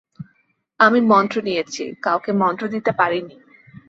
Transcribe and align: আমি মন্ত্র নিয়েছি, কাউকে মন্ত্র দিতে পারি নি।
আমি 0.79 0.99
মন্ত্র 1.01 1.37
নিয়েছি, 1.43 1.83
কাউকে 2.01 2.31
মন্ত্র 2.41 2.63
দিতে 2.67 2.91
পারি 2.91 3.19
নি। 3.21 3.35